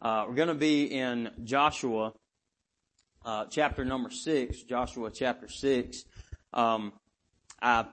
[0.00, 2.12] Uh, we're going to be in Joshua,
[3.24, 6.04] uh, chapter number six, Joshua chapter six.
[6.52, 6.92] Um,
[7.62, 7.86] I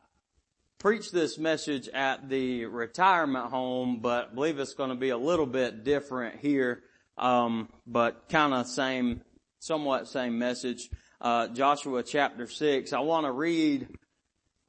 [0.80, 5.18] preached this message at the retirement home, but I believe it's going to be a
[5.18, 6.84] little bit different here,
[7.18, 9.22] um, but kind of same,
[9.60, 10.90] somewhat same message.
[11.22, 12.92] Uh, Joshua chapter six.
[12.92, 13.88] I want to read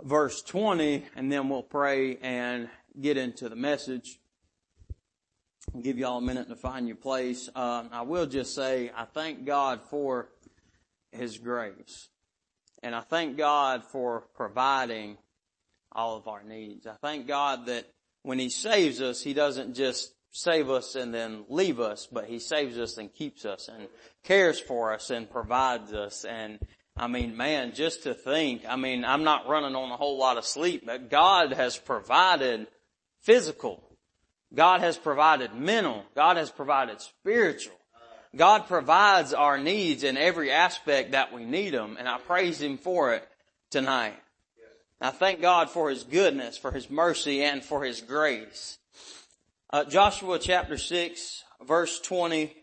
[0.00, 2.68] verse 20 and then we'll pray and
[3.00, 4.20] get into the message.
[5.80, 7.48] Give y'all a minute to find your place.
[7.54, 10.28] Uh, I will just say I thank God for
[11.10, 12.08] His grace.
[12.82, 15.16] And I thank God for providing
[15.90, 16.86] all of our needs.
[16.86, 17.86] I thank God that
[18.22, 22.38] when He saves us, He doesn't just save us and then leave us, but He
[22.38, 23.88] saves us and keeps us and
[24.22, 26.24] cares for us and provides us.
[26.24, 26.58] And
[26.96, 30.36] I mean, man, just to think, I mean, I'm not running on a whole lot
[30.36, 32.66] of sleep, but God has provided
[33.20, 33.82] physical.
[34.54, 36.04] God has provided mental.
[36.14, 37.74] God has provided spiritual.
[38.36, 42.78] God provides our needs in every aspect that we need them, and I praise Him
[42.78, 43.26] for it
[43.70, 44.16] tonight.
[45.00, 48.78] I thank God for His goodness, for His mercy, and for His grace.
[49.70, 52.54] Uh, Joshua chapter 6, verse 20.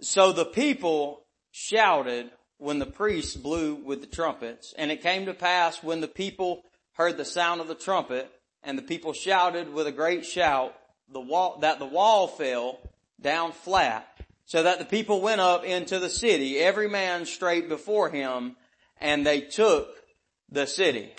[0.00, 5.34] So the people shouted when the priests blew with the trumpets, and it came to
[5.34, 6.62] pass when the people
[6.92, 8.30] heard the sound of the trumpet,
[8.62, 10.74] and the people shouted with a great shout,
[11.12, 12.78] the wall, that the wall fell
[13.20, 14.08] down flat,
[14.44, 18.56] so that the people went up into the city, every man straight before him,
[19.00, 19.88] and they took
[20.50, 21.12] the city.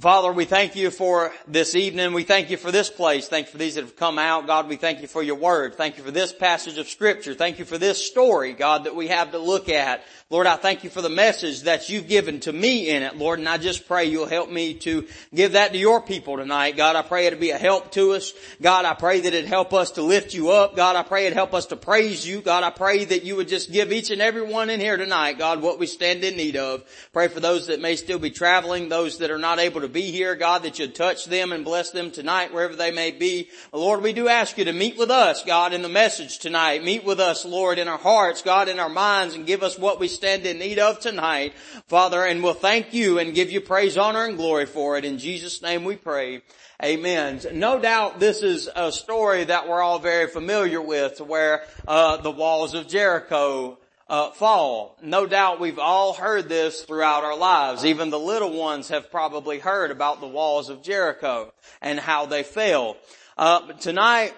[0.00, 2.14] Father, we thank you for this evening.
[2.14, 3.28] We thank you for this place.
[3.28, 4.48] Thank you for these that have come out.
[4.48, 5.76] God, we thank you for your word.
[5.76, 7.32] Thank you for this passage of scripture.
[7.32, 10.02] Thank you for this story, God, that we have to look at.
[10.30, 13.38] Lord, I thank you for the message that you've given to me in it, Lord,
[13.38, 16.76] and I just pray you'll help me to give that to your people tonight.
[16.76, 18.32] God, I pray it'll be a help to us.
[18.60, 20.74] God, I pray that it'd help us to lift you up.
[20.74, 22.40] God, I pray it'd help us to praise you.
[22.40, 25.38] God, I pray that you would just give each and every one in here tonight,
[25.38, 26.82] God, what we stand in need of.
[27.12, 30.10] Pray for those that may still be traveling, those that are not able to be
[30.10, 33.48] here, God, that you'd touch them and bless them tonight wherever they may be.
[33.72, 36.84] Lord, we do ask you to meet with us, God, in the message tonight.
[36.84, 40.00] Meet with us, Lord, in our hearts, God, in our minds, and give us what
[40.00, 41.54] we stand in need of tonight,
[41.86, 45.04] Father, and we'll thank you and give you praise, honor, and glory for it.
[45.04, 46.42] In Jesus' name we pray.
[46.82, 47.40] Amen.
[47.52, 52.30] No doubt this is a story that we're all very familiar with where uh, the
[52.30, 53.78] walls of Jericho
[54.08, 54.96] uh, fall.
[55.02, 57.84] No doubt we've all heard this throughout our lives.
[57.84, 62.42] Even the little ones have probably heard about the walls of Jericho and how they
[62.42, 62.96] fell.
[63.36, 64.34] Uh, tonight,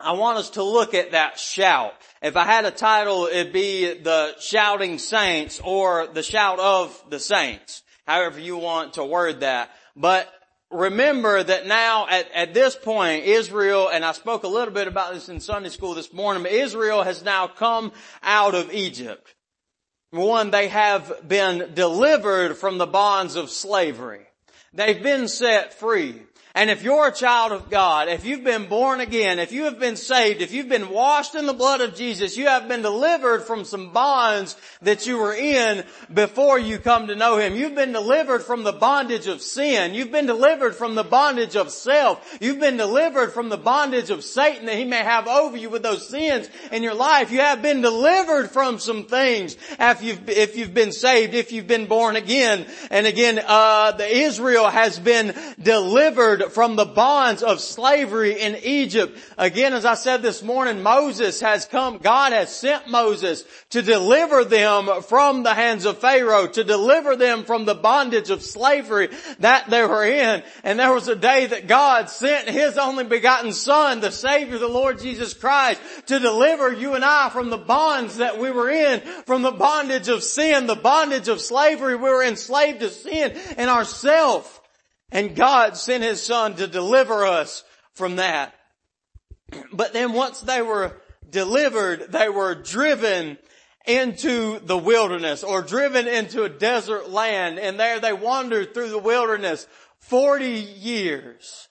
[0.00, 1.92] I want us to look at that shout.
[2.22, 7.18] If I had a title, it'd be the shouting saints or the shout of the
[7.18, 7.82] saints.
[8.06, 9.70] However you want to word that.
[9.96, 10.32] But
[10.70, 15.14] remember that now at, at this point, Israel, and I spoke a little bit about
[15.14, 17.92] this in Sunday school this morning, but Israel has now come
[18.22, 19.34] out of Egypt.
[20.10, 24.26] One, they have been delivered from the bonds of slavery.
[24.72, 26.22] They've been set free.
[26.58, 29.78] And if you're a child of God, if you've been born again, if you have
[29.78, 33.44] been saved, if you've been washed in the blood of Jesus, you have been delivered
[33.44, 37.54] from some bonds that you were in before you come to know Him.
[37.54, 39.94] You've been delivered from the bondage of sin.
[39.94, 42.38] You've been delivered from the bondage of self.
[42.40, 45.84] You've been delivered from the bondage of Satan that he may have over you with
[45.84, 47.30] those sins in your life.
[47.30, 51.68] You have been delivered from some things if you've, if you've been saved, if you've
[51.68, 52.66] been born again.
[52.90, 59.18] And again, uh, the Israel has been delivered from the bonds of slavery in Egypt.
[59.36, 64.44] Again, as I said this morning, Moses has come, God has sent Moses to deliver
[64.44, 69.08] them from the hands of Pharaoh, to deliver them from the bondage of slavery
[69.40, 70.42] that they were in.
[70.64, 74.68] And there was a day that God sent His only begotten Son, the Savior, the
[74.68, 79.00] Lord Jesus Christ, to deliver you and I from the bonds that we were in,
[79.26, 81.96] from the bondage of sin, the bondage of slavery.
[81.96, 84.57] We were enslaved to sin and ourself.
[85.10, 87.64] And God sent His Son to deliver us
[87.94, 88.54] from that.
[89.72, 93.38] But then once they were delivered, they were driven
[93.86, 98.98] into the wilderness or driven into a desert land and there they wandered through the
[98.98, 99.66] wilderness
[100.00, 101.67] 40 years.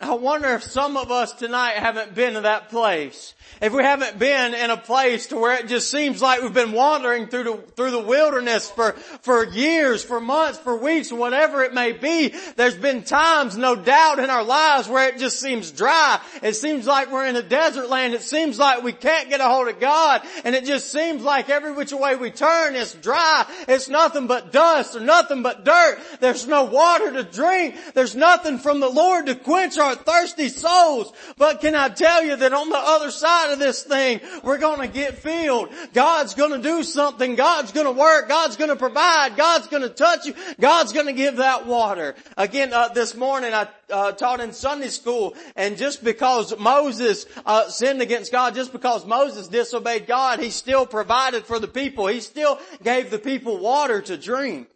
[0.00, 4.18] I wonder if some of us tonight haven't been to that place if we haven't
[4.18, 7.56] been in a place to where it just seems like we've been wandering through the,
[7.74, 12.76] through the wilderness for, for years, for months, for weeks, whatever it may be, there's
[12.76, 16.20] been times, no doubt, in our lives where it just seems dry.
[16.42, 18.14] It seems like we're in a desert land.
[18.14, 20.22] It seems like we can't get a hold of God.
[20.44, 23.46] And it just seems like every which way we turn, it's dry.
[23.66, 25.98] It's nothing but dust or nothing but dirt.
[26.20, 27.74] There's no water to drink.
[27.94, 31.12] There's nothing from the Lord to quench our are thirsty souls.
[31.36, 34.88] But can I tell you that on the other side of this thing, we're gonna
[34.88, 35.70] get filled.
[35.92, 37.34] God's gonna do something.
[37.34, 38.28] God's gonna work.
[38.28, 39.36] God's gonna provide.
[39.36, 40.34] God's gonna touch you.
[40.60, 42.14] God's gonna give that water.
[42.36, 47.68] Again, uh, this morning I uh, taught in Sunday school, and just because Moses uh,
[47.68, 52.06] sinned against God, just because Moses disobeyed God, he still provided for the people.
[52.06, 54.68] He still gave the people water to drink.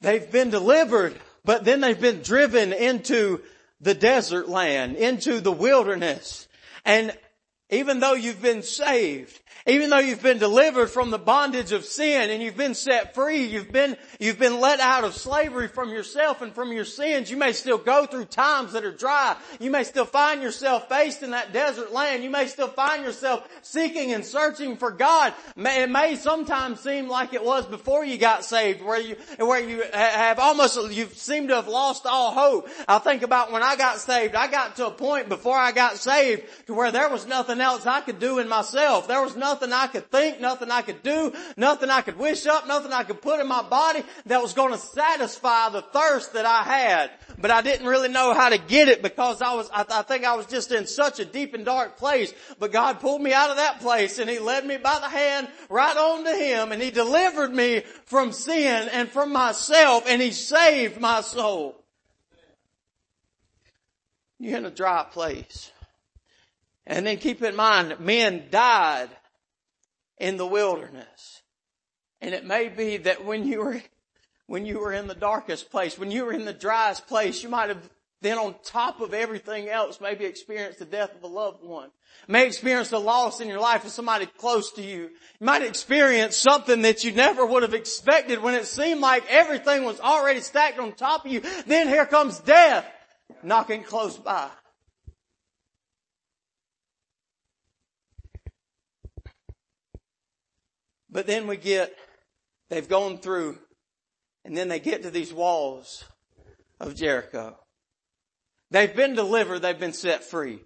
[0.00, 3.42] They've been delivered, but then they've been driven into
[3.80, 6.48] the desert land, into the wilderness.
[6.84, 7.16] And
[7.70, 12.28] even though you've been saved, even though you've been delivered from the bondage of sin
[12.28, 16.42] and you've been set free, you've been, you've been let out of slavery from yourself
[16.42, 19.34] and from your sins, you may still go through times that are dry.
[19.58, 22.22] You may still find yourself faced in that desert land.
[22.22, 25.32] You may still find yourself seeking and searching for God.
[25.56, 29.82] It may sometimes seem like it was before you got saved where you, where you
[29.94, 32.68] have almost, you seem to have lost all hope.
[32.86, 35.96] I think about when I got saved, I got to a point before I got
[35.96, 39.08] saved to where there was nothing else I could do in myself.
[39.08, 42.44] There was nothing nothing I could think, nothing I could do, nothing I could wish
[42.44, 46.32] up, nothing I could put in my body that was going to satisfy the thirst
[46.32, 47.10] that I had.
[47.38, 50.24] But I didn't really know how to get it because I was, I, I think
[50.24, 52.34] I was just in such a deep and dark place.
[52.58, 55.46] But God pulled me out of that place and He led me by the hand
[55.68, 60.32] right on to Him and He delivered me from sin and from myself and He
[60.32, 61.80] saved my soul.
[64.40, 65.70] You're in a dry place.
[66.86, 69.10] And then keep in mind, men died
[70.18, 71.42] in the wilderness.
[72.20, 73.82] And it may be that when you were,
[74.46, 77.48] when you were in the darkest place, when you were in the driest place, you
[77.48, 77.88] might have
[78.24, 81.90] then on top of everything else, maybe experienced the death of a loved one.
[82.26, 85.10] May experience the loss in your life of somebody close to you.
[85.40, 89.84] You might experience something that you never would have expected when it seemed like everything
[89.84, 91.42] was already stacked on top of you.
[91.66, 92.86] Then here comes death
[93.42, 94.48] knocking close by.
[101.14, 101.94] But then we get,
[102.70, 103.56] they've gone through,
[104.44, 106.02] and then they get to these walls
[106.80, 107.56] of Jericho.
[108.72, 110.58] They've been delivered, they've been set free.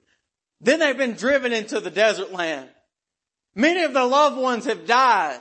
[0.62, 2.70] Then they've been driven into the desert land.
[3.54, 5.38] Many of their loved ones have died.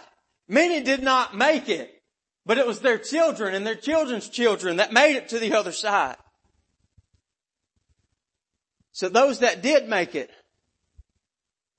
[0.49, 1.89] Many did not make it,
[2.45, 5.71] but it was their children and their children's children that made it to the other
[5.71, 6.17] side.
[8.91, 10.29] So those that did make it,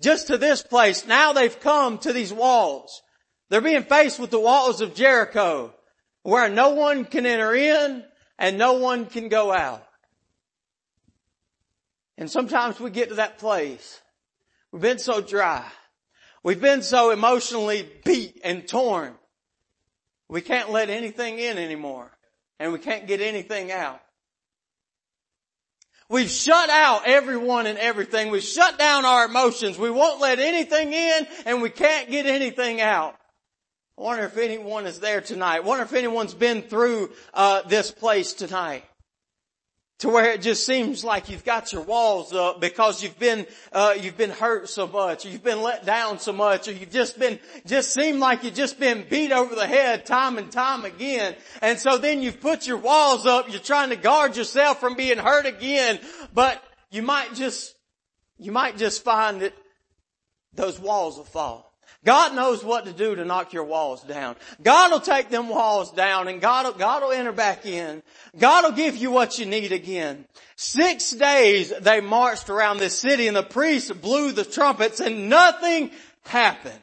[0.01, 3.03] just to this place, now they've come to these walls.
[3.49, 5.75] They're being faced with the walls of Jericho
[6.23, 8.05] where no one can enter in
[8.39, 9.85] and no one can go out.
[12.19, 14.00] And sometimes we get to that place.
[14.73, 15.65] We've been so dry.
[16.43, 19.15] We've been so emotionally beat and torn.
[20.29, 22.11] We can't let anything in anymore.
[22.61, 24.01] And we can't get anything out.
[26.11, 28.31] We've shut out everyone and everything.
[28.31, 29.79] We've shut down our emotions.
[29.79, 33.15] We won't let anything in and we can't get anything out.
[33.99, 35.56] I wonder if anyone is there tonight.
[35.56, 38.85] I wonder if anyone's been through uh, this place tonight.
[40.00, 43.97] To where it just seems like you've got your walls up because you've been, uh,
[44.00, 47.19] you've been hurt so much, or you've been let down so much, or you've just
[47.19, 51.35] been, just seem like you've just been beat over the head time and time again.
[51.61, 55.19] And so then you've put your walls up, you're trying to guard yourself from being
[55.19, 55.99] hurt again,
[56.33, 56.62] but
[56.93, 57.75] you might just,
[58.39, 59.55] you might just find that
[60.55, 61.68] those walls will fall.
[62.05, 64.36] God knows what to do to knock your walls down.
[64.62, 68.02] God will take them walls down and God will, God will enter back in.
[68.38, 70.24] God will give you what you need again.
[70.56, 75.90] Six days they marched around this city and the priests blew the trumpets and nothing
[76.24, 76.81] happened.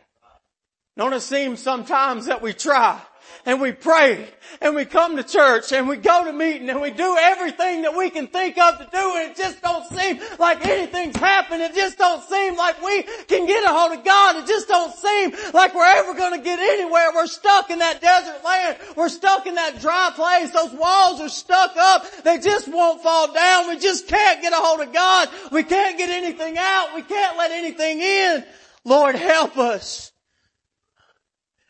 [0.98, 3.02] Don't it seem sometimes that we try
[3.46, 4.28] and we pray
[4.60, 7.96] and we come to church and we go to meeting and we do everything that
[7.96, 11.62] we can think of to do and it just don't seem like anything's happened.
[11.62, 14.38] It just don't seem like we can get a hold of God.
[14.38, 17.12] It just don't seem like we're ever going to get anywhere.
[17.14, 18.78] We're stuck in that desert land.
[18.96, 20.52] We're stuck in that dry place.
[20.52, 22.06] Those walls are stuck up.
[22.24, 23.70] They just won't fall down.
[23.70, 25.30] We just can't get a hold of God.
[25.52, 26.96] We can't get anything out.
[26.96, 28.44] We can't let anything in.
[28.84, 30.12] Lord help us.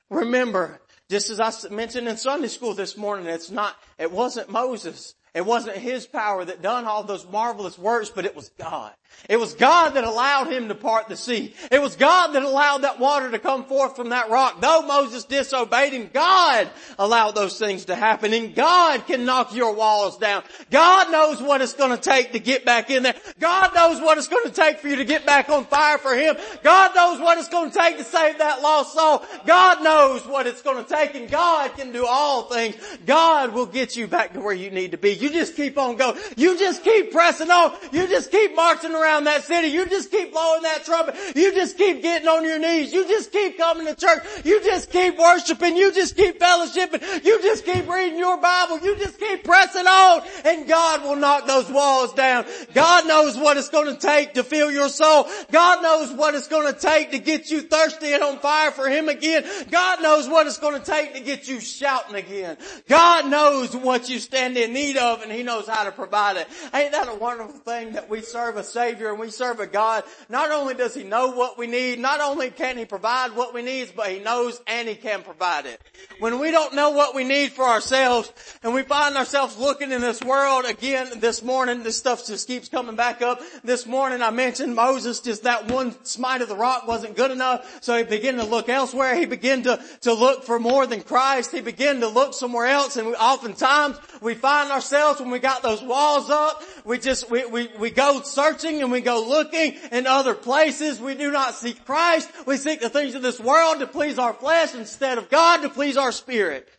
[0.10, 0.80] Remember,
[1.16, 5.16] just as I mentioned in Sunday school this morning, it's not, it wasn't Moses.
[5.34, 8.92] It wasn't his power that done all those marvelous works, but it was God.
[9.28, 11.56] It was God that allowed him to part the sea.
[11.72, 14.62] It was God that allowed that water to come forth from that rock.
[14.62, 16.70] Though Moses disobeyed him, God
[17.00, 20.44] allowed those things to happen and God can knock your walls down.
[20.70, 23.16] God knows what it's going to take to get back in there.
[23.40, 26.14] God knows what it's going to take for you to get back on fire for
[26.16, 26.36] Him.
[26.62, 29.24] God knows what it's going to take to save that lost soul.
[29.48, 32.76] God knows what it's going to take and God can do all things.
[33.06, 35.14] God will get you back to where you need to be.
[35.14, 36.20] You just keep on going.
[36.38, 37.76] You just keep pressing on.
[37.92, 39.68] You just keep marching around around that city.
[39.68, 41.16] You just keep blowing that trumpet.
[41.36, 42.92] You just keep getting on your knees.
[42.92, 44.24] You just keep coming to church.
[44.44, 45.78] You just keep worshiping.
[45.78, 47.24] You just keep fellowshipping.
[47.24, 48.80] You just keep reading your Bible.
[48.80, 52.46] You just keep pressing on and God will knock those walls down.
[52.74, 55.28] God knows what it's going to take to fill your soul.
[55.52, 58.90] God knows what it's going to take to get you thirsty and on fire for
[58.90, 59.46] Him again.
[59.70, 62.58] God knows what it's going to take to get you shouting again.
[62.88, 66.48] God knows what you stand in need of and He knows how to provide it.
[66.74, 69.66] Ain't that a wonderful thing that we serve a Savior Savior and we serve a
[69.66, 73.52] God, not only does He know what we need, not only can He provide what
[73.52, 75.82] we need, but He knows and He can provide it.
[76.20, 80.02] When we don't know what we need for ourselves and we find ourselves looking in
[80.02, 83.42] this world again this morning, this stuff just keeps coming back up.
[83.64, 87.80] This morning I mentioned Moses, just that one smite of the rock wasn't good enough,
[87.82, 89.16] so he began to look elsewhere.
[89.16, 91.52] He began to, to look for more than Christ.
[91.52, 95.64] He began to look somewhere else and we, oftentimes we find ourselves when we got
[95.64, 100.08] those walls up, we just, we, we, we go searching and we go looking in
[100.08, 101.00] other places.
[101.00, 102.30] We do not seek Christ.
[102.46, 105.70] We seek the things of this world to please our flesh instead of God to
[105.70, 106.70] please our spirit.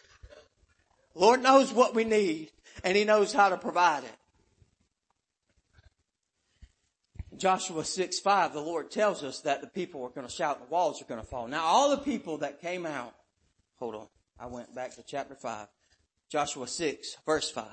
[1.15, 2.50] Lord knows what we need
[2.85, 4.12] and He knows how to provide it.
[7.37, 10.73] Joshua 6, 5, the Lord tells us that the people are going to shout the
[10.73, 11.47] walls are going to fall.
[11.49, 13.15] Now all the people that came out,
[13.79, 14.07] hold on,
[14.41, 15.69] I went back to chapter 5.
[16.29, 17.65] Joshua 6, verse 5.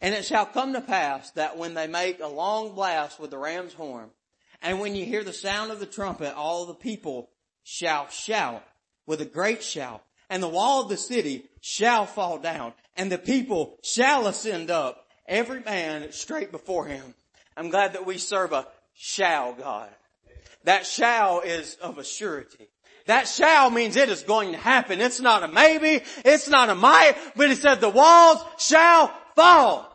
[0.00, 3.38] And it shall come to pass that when they make a long blast with the
[3.38, 4.10] ram's horn,
[4.62, 7.30] and when you hear the sound of the trumpet, all the people
[7.62, 8.62] shall shout
[9.06, 13.18] with a great shout, and the wall of the city shall fall down, and the
[13.18, 17.14] people shall ascend up, every man straight before him.
[17.56, 19.90] I'm glad that we serve a shall God.
[20.64, 22.68] That shall is of a surety.
[23.06, 25.00] That shall means it is going to happen.
[25.00, 29.89] It's not a maybe, it's not a might, but he said the walls shall fall.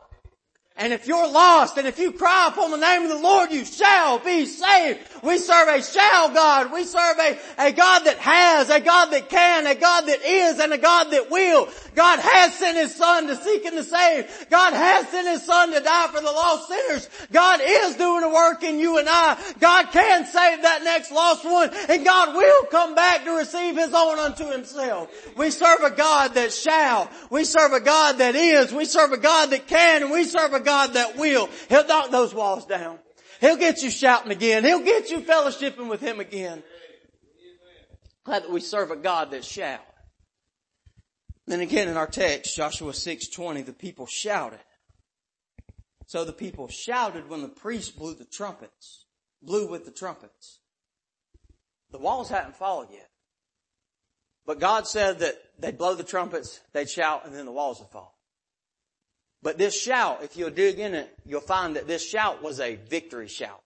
[0.78, 3.64] And if you're lost and if you cry upon the name of the Lord, you
[3.64, 5.00] shall be saved.
[5.26, 6.72] We serve a shall God.
[6.72, 10.60] We serve a, a God that has, a God that can, a God that is,
[10.60, 11.68] and a God that will.
[11.96, 14.48] God has sent His Son to seek and to save.
[14.50, 17.10] God has sent His Son to die for the lost sinners.
[17.32, 19.38] God is doing a work in you and I.
[19.60, 23.94] God can save that next lost one and God will come back to receive His
[23.94, 25.10] own unto Himself.
[25.36, 27.10] We serve a God that shall.
[27.30, 28.72] We serve a God that is.
[28.72, 31.50] We serve a God that can and we serve a God that will.
[31.70, 33.00] He'll knock those walls down.
[33.46, 34.64] He'll get you shouting again.
[34.64, 36.64] He'll get you fellowshipping with Him again.
[38.24, 39.86] Glad that we serve a God that shall.
[41.46, 44.62] Then again in our text, Joshua 6:20, the people shouted.
[46.08, 49.06] So the people shouted when the priest blew the trumpets,
[49.44, 50.60] blew with the trumpets.
[51.92, 53.12] The walls hadn't fallen yet.
[54.48, 57.90] But God said that they'd blow the trumpets, they'd shout, and then the walls would
[57.90, 58.15] fall.
[59.46, 62.78] But this shout, if you'll dig in it, you'll find that this shout was a
[62.78, 63.62] victory shout.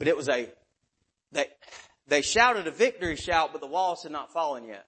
[0.00, 0.48] But it was a,
[1.30, 1.46] they,
[2.08, 4.84] they shouted a victory shout, but the walls had not fallen yet.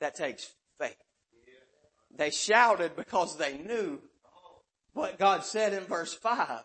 [0.00, 0.96] That takes faith.
[2.16, 4.00] They shouted because they knew
[4.92, 6.64] what God said in verse 5.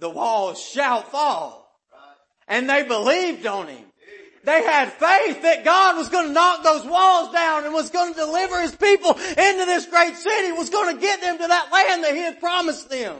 [0.00, 1.70] The walls shall fall.
[2.48, 3.84] And they believed on Him.
[4.44, 8.14] They had faith that God was going to knock those walls down and was going
[8.14, 11.72] to deliver His people into this great city, was going to get them to that
[11.72, 13.16] land that He had promised them.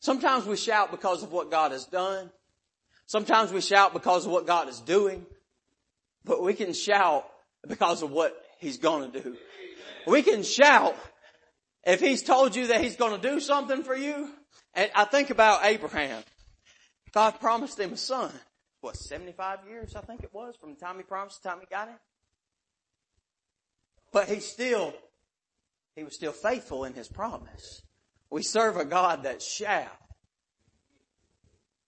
[0.00, 2.30] Sometimes we shout because of what God has done.
[3.06, 5.26] Sometimes we shout because of what God is doing.
[6.24, 7.26] But we can shout
[7.66, 9.36] because of what He's gonna do.
[10.06, 10.96] We can shout
[11.84, 14.30] if He's told you that He's gonna do something for you.
[14.74, 16.22] And I think about Abraham.
[17.12, 18.32] God promised him a son.
[18.80, 21.58] What, 75 years I think it was from the time he promised to the time
[21.60, 21.98] he got it?
[24.12, 24.94] But he still,
[25.96, 27.82] he was still faithful in his promise.
[28.30, 29.90] We serve a God that shall.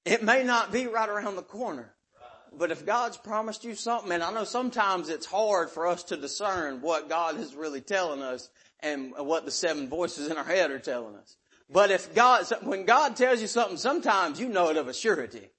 [0.05, 1.95] It may not be right around the corner.
[2.53, 6.17] But if God's promised you something, and I know sometimes it's hard for us to
[6.17, 10.71] discern what God is really telling us and what the seven voices in our head
[10.71, 11.37] are telling us.
[11.73, 15.51] But if God, when God tells you something, sometimes you know it of a surety.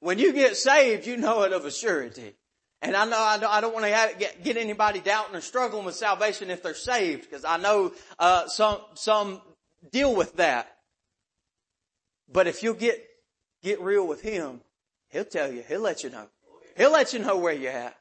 [0.00, 2.34] When you get saved, you know it of a surety.
[2.80, 5.84] And I know I don't, I don't want to get, get anybody doubting or struggling
[5.84, 9.42] with salvation if they're saved, because I know uh, some some
[9.90, 10.76] deal with that.
[12.30, 13.04] But if you'll get
[13.64, 14.60] get real with Him,
[15.08, 15.64] He'll tell you.
[15.66, 16.28] He'll let you know.
[16.76, 17.96] He'll let you know where you're at.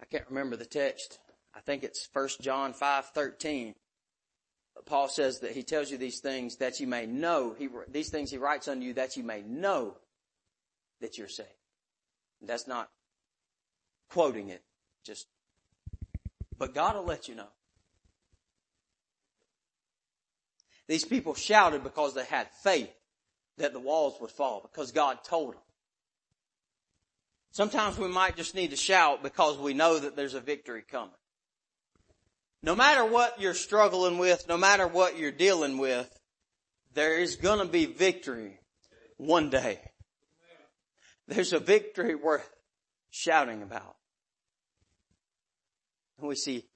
[0.00, 1.18] I can't remember the text.
[1.54, 3.74] I think it's 1 John 5, 13.
[4.86, 7.54] Paul says that he tells you these things that you may know.
[7.58, 9.96] He, these things he writes unto you that you may know
[11.00, 11.48] that you're saved.
[12.42, 12.88] That's not
[14.10, 14.62] quoting it,
[15.04, 15.26] just,
[16.56, 17.48] but God will let you know.
[20.88, 22.92] These people shouted because they had faith
[23.58, 25.60] that the walls would fall because God told them.
[27.52, 31.10] Sometimes we might just need to shout because we know that there's a victory coming.
[32.62, 36.10] No matter what you're struggling with, no matter what you're dealing with,
[36.92, 38.58] there is gonna be victory
[39.16, 39.80] one day.
[41.26, 42.48] There's a victory worth
[43.10, 43.96] shouting about.
[46.18, 46.66] And we see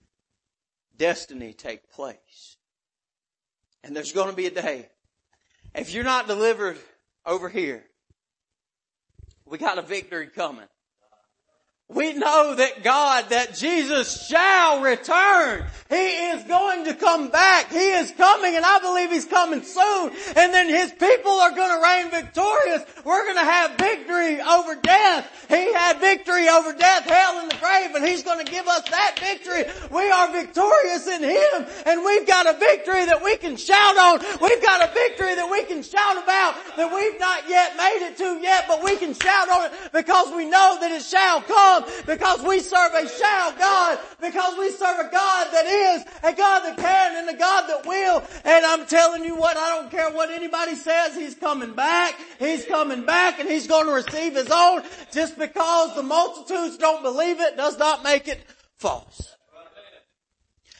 [0.96, 2.56] destiny take place.
[3.82, 4.88] And there's gonna be a day.
[5.74, 6.78] If you're not delivered
[7.26, 7.84] over here,
[9.44, 10.68] we got a victory coming.
[11.90, 15.66] We know that God, that Jesus shall return.
[15.90, 17.70] He is going to come back.
[17.70, 20.10] He is coming and I believe He's coming soon.
[20.34, 22.82] And then His people are going to reign victorious.
[23.04, 25.28] We're going to have victory over death.
[25.50, 28.88] He had victory over death, hell, and the grave, and He's going to give us
[28.88, 29.64] that victory.
[29.92, 34.20] We are victorious in Him and we've got a victory that we can shout on.
[34.40, 38.16] We've got a victory that we can shout about that we've not yet made it
[38.16, 41.73] to yet, but we can shout on it because we know that it shall come
[42.06, 46.60] because we serve a shall God, because we serve a God that is, a God
[46.60, 48.22] that can and a God that will.
[48.44, 52.14] And I'm telling you what, I don't care what anybody says, He's coming back.
[52.38, 54.82] He's coming back and He's going to receive His own.
[55.12, 58.40] Just because the multitudes don't believe it does not make it
[58.76, 59.33] false.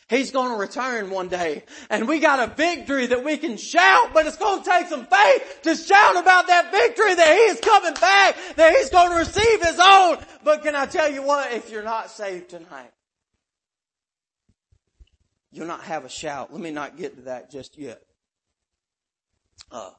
[0.09, 1.65] He's going to return one day.
[1.89, 5.07] And we got a victory that we can shout, but it's going to take some
[5.07, 9.17] faith to shout about that victory that He is coming back, that He's going to
[9.17, 10.19] receive His own.
[10.43, 11.53] But can I tell you what?
[11.53, 12.93] If you're not saved tonight,
[15.51, 16.53] you'll not have a shout.
[16.53, 18.03] Let me not get to that just yet.
[19.71, 19.91] Uh,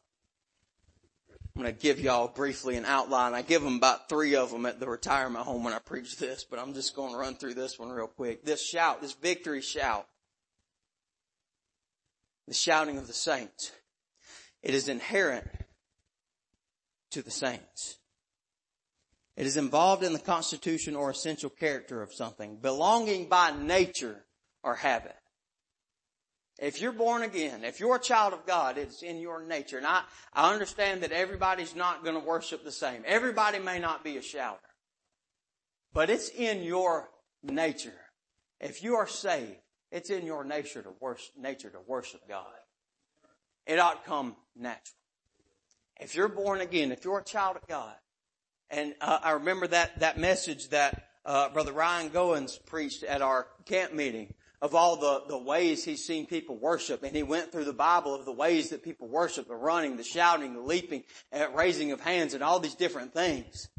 [1.56, 3.34] I'm going to give y'all briefly an outline.
[3.34, 6.44] I give them about three of them at the retirement home when I preach this,
[6.44, 8.44] but I'm just going to run through this one real quick.
[8.44, 10.06] This shout, this victory shout,
[12.46, 13.72] the shouting of the saints,
[14.62, 15.48] it is inherent
[17.12, 18.00] to the saints.
[19.38, 24.26] It is involved in the constitution or essential character of something, belonging by nature
[24.62, 25.16] or habit.
[26.58, 29.78] If you're born again, if you're a child of God, it's in your nature.
[29.78, 33.04] And I, I understand that everybody's not going to worship the same.
[33.06, 34.60] Everybody may not be a shouter.
[35.94, 37.10] But it's in your
[37.44, 37.94] nature.
[38.62, 39.58] If you are saved,
[39.92, 42.46] it's in your nature to worship, nature to worship God.
[43.68, 44.96] It ought to come natural.
[46.00, 47.96] If you're born again, if you're a child of God,
[48.70, 53.48] and uh, I remember that, that message that uh, Brother Ryan Goins preached at our
[53.66, 57.04] camp meeting of all the, the ways he's seen people worship.
[57.04, 60.04] And he went through the Bible of the ways that people worship, the running, the
[60.04, 61.04] shouting, the leaping,
[61.54, 63.70] raising of hands and all these different things.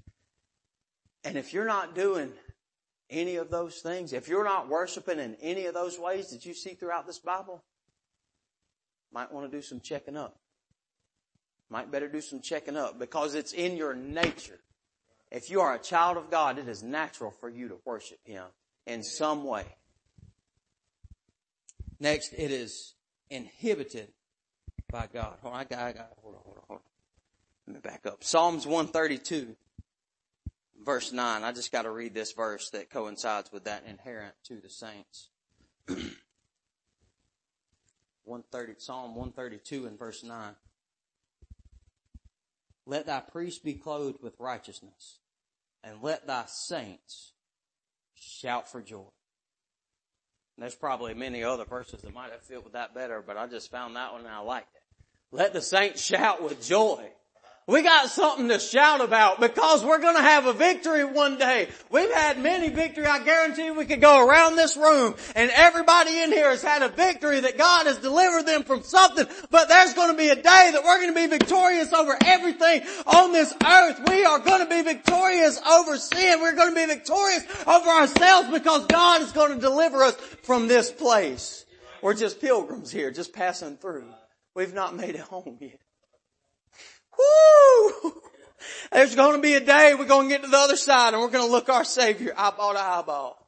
[1.24, 2.32] And if you're not doing
[3.10, 6.54] any of those things, if you're not worshiping in any of those ways that you
[6.54, 7.64] see throughout this Bible,
[9.12, 10.36] might want to do some checking up.
[11.68, 14.60] Might better do some checking up because it's in your nature.
[15.30, 18.44] If you are a child of God, it is natural for you to worship Him
[18.86, 19.64] in some way.
[21.98, 22.94] Next, it is
[23.30, 24.08] inhibited
[24.90, 25.38] by God.
[25.42, 26.86] Hold on, I got, I got, hold on, hold on, hold on.
[27.66, 28.22] Let me back up.
[28.22, 29.56] Psalms 132,
[30.84, 31.42] verse 9.
[31.42, 35.30] I just got to read this verse that coincides with that inherent to the saints.
[38.24, 40.54] 130, Psalm 132 and verse 9.
[42.84, 45.18] Let thy priests be clothed with righteousness,
[45.82, 47.32] and let thy saints
[48.14, 49.08] shout for joy.
[50.58, 53.70] There's probably many other verses that might have fit with that better, but I just
[53.70, 54.82] found that one and I liked it.
[55.30, 57.10] Let the saints shout with joy.
[57.68, 61.68] We got something to shout about because we're going to have a victory one day.
[61.90, 63.06] We've had many victory.
[63.06, 66.88] I guarantee we could go around this room and everybody in here has had a
[66.88, 69.26] victory that God has delivered them from something.
[69.50, 72.82] But there's going to be a day that we're going to be victorious over everything
[73.04, 74.00] on this earth.
[74.08, 76.40] We are going to be victorious over sin.
[76.40, 80.68] We're going to be victorious over ourselves because God is going to deliver us from
[80.68, 81.66] this place.
[82.00, 84.06] We're just pilgrims here, just passing through.
[84.54, 85.80] We've not made it home yet.
[87.18, 88.12] Woo!
[88.92, 91.22] There's going to be a day we're going to get to the other side and
[91.22, 93.46] we're going to look our Savior eyeball to eyeball.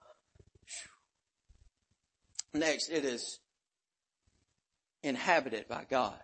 [2.55, 3.41] Next, it is
[5.03, 6.19] inhabited by God.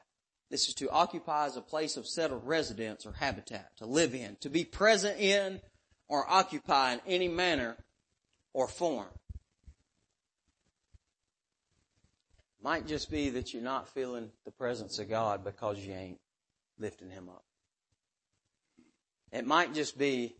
[0.51, 4.37] This is to occupy as a place of settled residence or habitat, to live in,
[4.41, 5.61] to be present in
[6.09, 7.77] or occupy in any manner
[8.53, 9.09] or form.
[12.63, 16.19] Might just be that you're not feeling the presence of God because you ain't
[16.79, 17.45] lifting Him up.
[19.33, 20.37] It might just be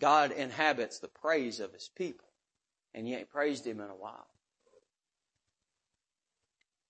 [0.00, 2.28] God inhabits the praise of His people
[2.94, 4.26] and you ain't praised Him in a while.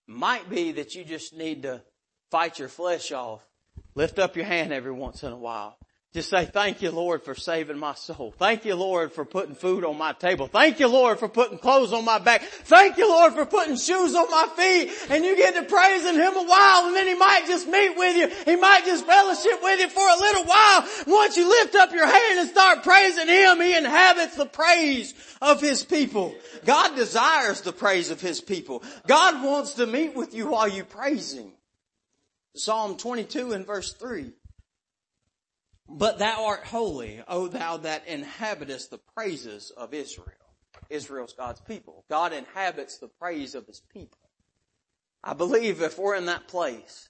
[0.06, 1.82] Might be that you just need to
[2.30, 3.46] fight your flesh off.
[3.94, 5.76] Lift up your hand every once in a while
[6.14, 8.32] just say, thank you Lord for saving my soul.
[8.38, 10.46] Thank you Lord for putting food on my table.
[10.46, 12.42] Thank you Lord for putting clothes on my back.
[12.42, 14.90] Thank you Lord for putting shoes on my feet.
[15.10, 18.16] And you get to praising Him a while and then He might just meet with
[18.16, 18.28] you.
[18.50, 20.88] He might just fellowship with you for a little while.
[21.06, 25.60] Once you lift up your hand and start praising Him, He inhabits the praise of
[25.60, 26.34] His people.
[26.64, 28.82] God desires the praise of His people.
[29.06, 31.52] God wants to meet with you while you praise Him.
[32.54, 34.32] Psalm 22 and verse 3.
[35.88, 40.34] But thou art holy, O thou that inhabitest the praises of Israel.
[40.90, 42.04] Israel's God's people.
[42.10, 44.18] God inhabits the praise of his people.
[45.24, 47.08] I believe if we're in that place,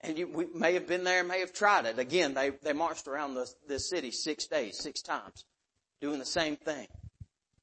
[0.00, 1.98] and you, we may have been there, may have tried it.
[1.98, 5.44] Again, they, they marched around this, this city six days, six times,
[6.00, 6.86] doing the same thing.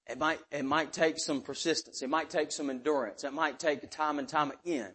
[0.07, 2.01] It might, it might take some persistence.
[2.01, 3.23] It might take some endurance.
[3.23, 4.91] It might take time and time again.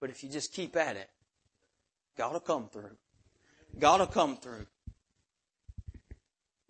[0.00, 1.10] But if you just keep at it,
[2.16, 2.96] God will come through.
[3.78, 4.66] God will come through.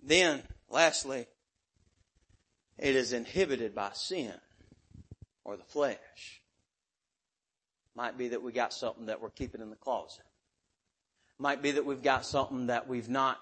[0.07, 0.41] Then,
[0.71, 1.27] lastly,
[2.79, 4.33] it is inhibited by sin
[5.45, 6.41] or the flesh.
[7.97, 10.25] Might be that we got something that we're keeping in the closet.
[11.39, 13.39] Might be that we've got something that we've not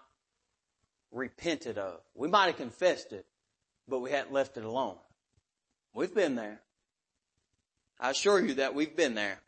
[1.13, 2.01] repented of.
[2.15, 3.27] We might have confessed it,
[3.87, 4.97] but we hadn't left it alone.
[5.93, 6.61] We've been there.
[8.01, 9.39] I assure you that we've been there.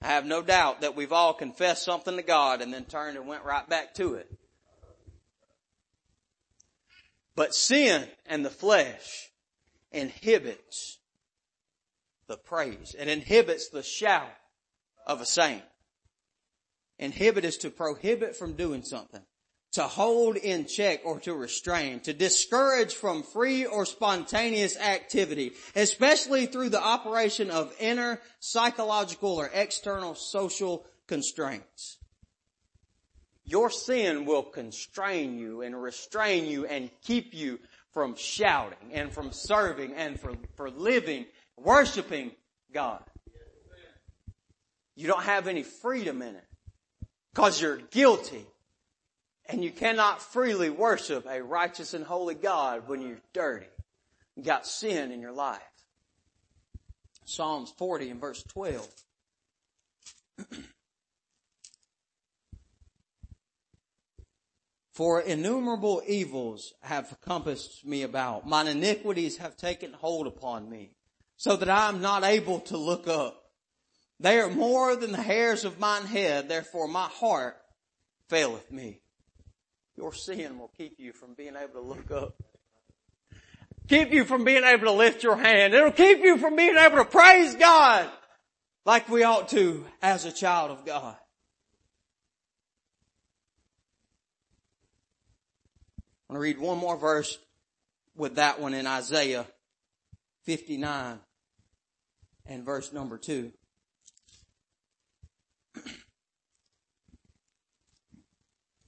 [0.00, 3.26] I have no doubt that we've all confessed something to God and then turned and
[3.26, 4.30] went right back to it.
[7.34, 9.30] But sin and the flesh
[9.90, 10.98] inhibits
[12.26, 12.94] the praise.
[12.98, 14.30] It inhibits the shout
[15.06, 15.62] of a saint.
[16.98, 19.22] Inhibit is to prohibit from doing something,
[19.72, 26.46] to hold in check or to restrain, to discourage from free or spontaneous activity, especially
[26.46, 31.98] through the operation of inner psychological or external social constraints.
[33.44, 37.58] Your sin will constrain you and restrain you and keep you
[37.92, 41.26] from shouting and from serving and for, for living,
[41.56, 42.30] worshiping
[42.72, 43.02] God.
[44.94, 46.46] You don't have any freedom in it
[47.34, 48.46] because you're guilty
[49.46, 53.66] and you cannot freely worship a righteous and holy God when you're dirty.
[54.36, 55.60] You got sin in your life.
[57.24, 58.88] Psalms 40 and verse 12.
[64.92, 68.46] For innumerable evils have compassed me about.
[68.46, 70.92] Mine iniquities have taken hold upon me,
[71.36, 73.42] so that I am not able to look up.
[74.20, 77.56] They are more than the hairs of mine head, therefore my heart
[78.28, 79.00] faileth me.
[79.96, 82.34] Your sin will keep you from being able to look up.
[83.88, 85.74] Keep you from being able to lift your hand.
[85.74, 88.08] It'll keep you from being able to praise God
[88.84, 91.16] like we ought to as a child of God.
[96.32, 97.36] I'm going to read one more verse
[98.16, 99.44] with that one in Isaiah
[100.44, 101.20] 59
[102.46, 103.52] and verse number 2.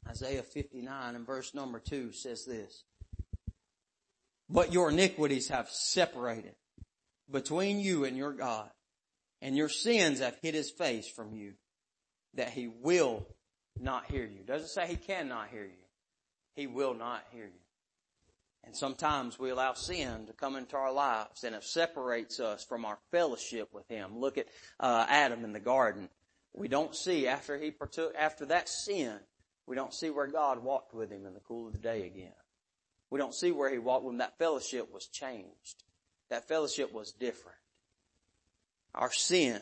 [0.09, 2.85] Isaiah 59 and verse number 2 says this.
[4.48, 6.54] But your iniquities have separated
[7.30, 8.70] between you and your God,
[9.42, 11.52] and your sins have hid his face from you,
[12.33, 13.26] that he will
[13.78, 14.44] not hear you.
[14.46, 15.83] Doesn't say he cannot hear you.
[16.54, 17.60] He will not hear you.
[18.64, 22.84] And sometimes we allow sin to come into our lives and it separates us from
[22.84, 24.18] our fellowship with Him.
[24.18, 24.46] Look at
[24.80, 26.08] uh, Adam in the garden.
[26.54, 29.18] We don't see after he partook, after that sin,
[29.66, 32.32] we don't see where God walked with him in the cool of the day again.
[33.10, 34.18] We don't see where he walked when.
[34.18, 35.82] That fellowship was changed.
[36.30, 37.58] That fellowship was different.
[38.94, 39.60] Our sin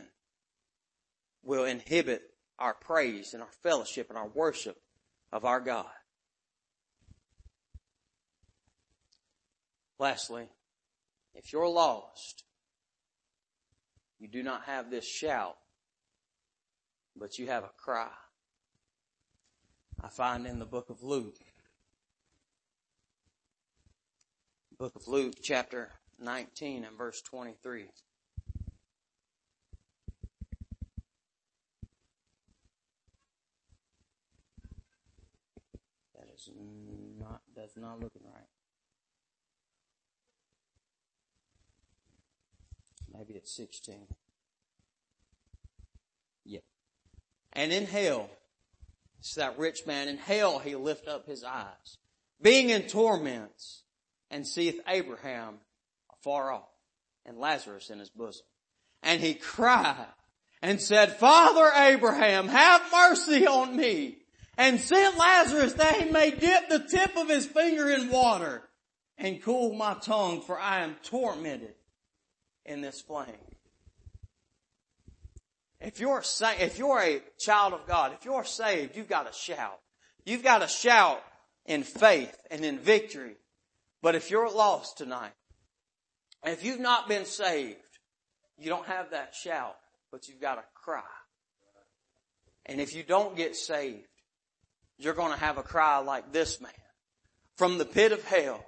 [1.42, 2.22] will inhibit
[2.58, 4.76] our praise and our fellowship and our worship
[5.32, 5.86] of our God.
[10.02, 10.48] Lastly,
[11.32, 12.42] if you're lost,
[14.18, 15.56] you do not have this shout,
[17.14, 18.10] but you have a cry.
[20.02, 21.36] I find in the book of Luke.
[24.76, 27.84] Book of Luke chapter 19 and verse 23.
[36.16, 36.50] That is
[37.20, 38.51] not, that's not looking right.
[43.12, 44.06] Maybe it's 16.
[46.44, 46.60] Yeah.
[47.52, 48.30] And in hell,
[49.18, 51.98] it's that rich man, in hell he lift up his eyes,
[52.40, 53.82] being in torments,
[54.30, 55.58] and seeth Abraham
[56.12, 56.68] afar off,
[57.26, 58.46] and Lazarus in his bosom.
[59.02, 60.06] And he cried
[60.62, 64.18] and said, Father Abraham, have mercy on me,
[64.56, 68.62] and send Lazarus that he may dip the tip of his finger in water,
[69.18, 71.74] and cool my tongue, for I am tormented
[72.64, 73.26] in this flame.
[75.80, 79.36] If you're sa- if you're a child of God, if you're saved, you've got to
[79.36, 79.80] shout.
[80.24, 81.22] You've got to shout
[81.66, 83.36] in faith and in victory.
[84.00, 85.32] But if you're lost tonight,
[86.44, 87.78] if you've not been saved,
[88.58, 89.76] you don't have that shout,
[90.10, 91.02] but you've got to cry.
[92.66, 94.06] And if you don't get saved,
[94.98, 96.70] you're going to have a cry like this man
[97.56, 98.64] from the pit of hell.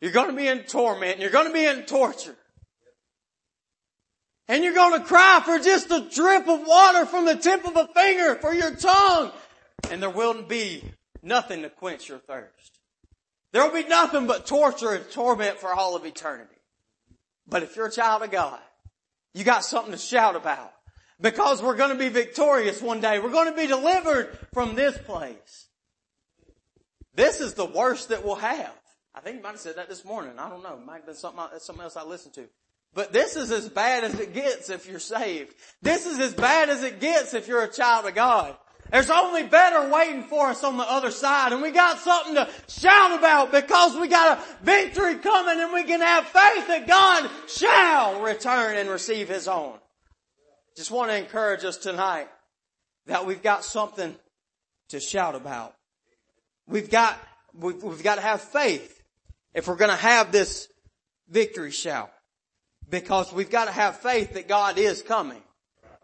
[0.00, 1.20] You're going to be in torment.
[1.20, 2.36] You're going to be in torture.
[4.48, 7.76] And you're going to cry for just a drip of water from the tip of
[7.76, 9.32] a finger for your tongue.
[9.90, 10.84] And there will be
[11.22, 12.78] nothing to quench your thirst.
[13.52, 16.54] There will be nothing but torture and torment for all of eternity.
[17.48, 18.60] But if you're a child of God,
[19.34, 20.72] you got something to shout about.
[21.20, 23.18] Because we're going to be victorious one day.
[23.18, 25.68] We're going to be delivered from this place.
[27.14, 28.74] This is the worst that we'll have.
[29.14, 30.38] I think you might have said that this morning.
[30.38, 30.74] I don't know.
[30.74, 32.46] It might have been something, something else I listened to.
[32.94, 35.54] But this is as bad as it gets if you're saved.
[35.82, 38.56] This is as bad as it gets if you're a child of God.
[38.90, 42.48] There's only better waiting for us on the other side and we got something to
[42.68, 47.28] shout about because we got a victory coming and we can have faith that God
[47.48, 49.74] shall return and receive His own.
[50.76, 52.28] Just want to encourage us tonight
[53.06, 54.14] that we've got something
[54.90, 55.74] to shout about.
[56.68, 57.18] We've got,
[57.54, 59.02] we've, we've got to have faith
[59.54, 60.68] if we're going to have this
[61.28, 62.12] victory shout.
[62.88, 65.42] Because we've got to have faith that God is coming.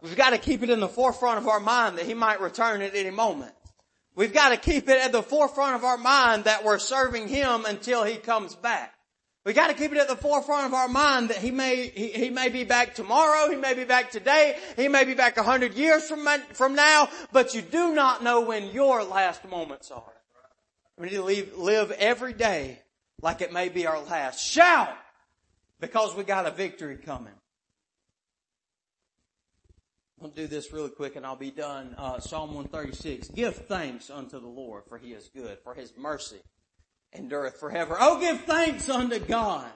[0.01, 2.81] We've got to keep it in the forefront of our mind that He might return
[2.81, 3.53] at any moment.
[4.15, 7.65] We've got to keep it at the forefront of our mind that we're serving Him
[7.65, 8.93] until He comes back.
[9.45, 12.09] We got to keep it at the forefront of our mind that He may, He,
[12.09, 15.43] he may be back tomorrow, He may be back today, He may be back a
[15.43, 20.03] hundred years from, from now, but you do not know when your last moments are.
[20.97, 22.79] We need to live, live every day
[23.21, 24.45] like it may be our last.
[24.45, 24.89] Shout!
[25.83, 27.33] Because we got a victory coming.
[30.21, 31.93] I'll do this really quick and I'll be done.
[31.97, 33.27] Uh, Psalm 136.
[33.27, 36.39] Give thanks unto the Lord for he is good, for his mercy
[37.13, 37.97] endureth forever.
[37.99, 39.69] Oh, give thanks unto God,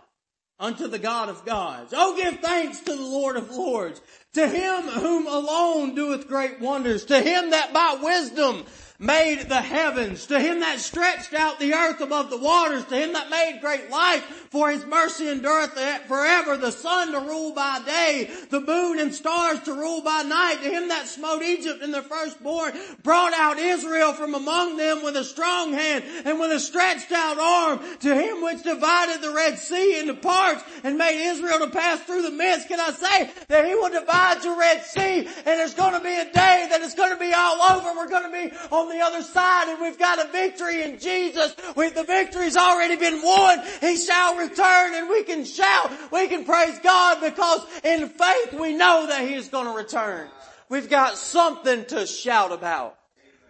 [0.57, 1.93] unto the God of gods.
[1.93, 3.99] Oh, give thanks to the Lord of lords,
[4.35, 8.63] to him whom alone doeth great wonders, to him that by wisdom
[8.99, 13.13] made the heavens, to him that stretched out the earth above the waters, to him
[13.13, 15.73] that made great light, for his mercy endureth
[16.07, 20.57] forever, the sun to rule by day, the moon and stars to rule by night,
[20.63, 25.15] to him that smote Egypt in their firstborn, brought out Israel from among them with
[25.15, 29.59] a strong hand and with a stretched out arm, to him which divided the Red
[29.59, 32.67] Sea into parts and made Israel to pass through the midst.
[32.67, 36.13] Can I say that he will divide the Red Sea and there's going to be
[36.13, 37.95] a day that it's going to be all over.
[37.95, 40.99] We're going to be on on the other side and we've got a victory in
[40.99, 41.55] Jesus.
[41.75, 43.61] We, the victory's already been won.
[43.81, 45.91] He shall return and we can shout.
[46.11, 50.29] We can praise God because in faith we know that He is going to return.
[50.69, 52.97] We've got something to shout about.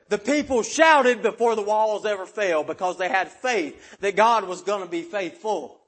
[0.10, 4.62] The people shouted before the walls ever fell because they had faith that God was
[4.62, 5.80] going to be faithful.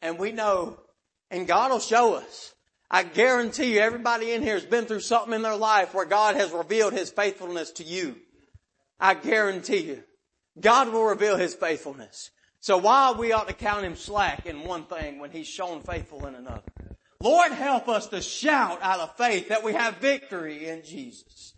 [0.00, 0.78] And we know,
[1.30, 2.54] and God will show us.
[2.90, 6.36] I guarantee you everybody in here has been through something in their life where God
[6.36, 8.16] has revealed His faithfulness to you.
[8.98, 10.02] I guarantee you,
[10.58, 12.30] God will reveal His faithfulness.
[12.60, 16.26] So why we ought to count Him slack in one thing when He's shown faithful
[16.26, 16.62] in another?
[17.20, 21.54] Lord help us to shout out of faith that we have victory in Jesus.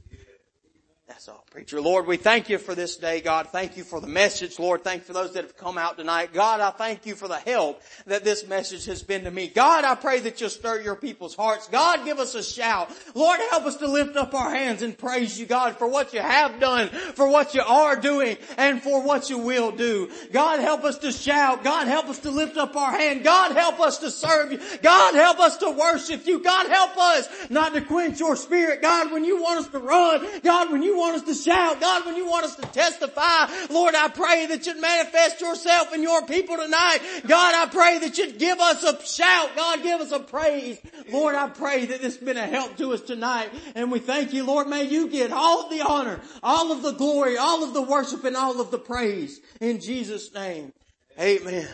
[1.09, 1.81] That's all, preacher.
[1.81, 3.49] Lord, we thank you for this day, God.
[3.49, 4.85] Thank you for the message, Lord.
[4.85, 6.35] Thank you for those that have come out tonight.
[6.35, 9.49] God, I thank you for the help that this message has been to me.
[9.49, 11.67] God, I pray that you'll stir your people's hearts.
[11.69, 12.91] God, give us a shout.
[13.15, 16.21] Lord, help us to lift up our hands and praise you, God, for what you
[16.21, 20.11] have done, for what you are doing, and for what you will do.
[20.31, 21.65] God, help us to shout.
[21.65, 23.25] God, help us to lift up our hand.
[23.25, 24.61] God, help us to serve you.
[24.83, 26.43] God, help us to worship you.
[26.43, 28.83] God, help us not to quench your spirit.
[28.83, 32.05] God, when you want us to run, God, when you want us to shout, God,
[32.05, 36.27] when you want us to testify, Lord, I pray that you'd manifest yourself in your
[36.27, 36.99] people tonight.
[37.27, 39.51] God, I pray that you'd give us a shout.
[39.57, 40.79] God, give us a praise.
[41.11, 43.51] Lord, I pray that this has been a help to us tonight.
[43.75, 44.69] And we thank you, Lord.
[44.69, 48.25] May you get all of the honor, all of the glory, all of the worship,
[48.25, 49.41] and all of the praise.
[49.61, 50.73] In Jesus' name,
[51.19, 51.69] amen.